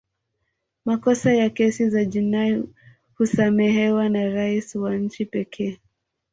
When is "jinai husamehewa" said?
2.05-4.09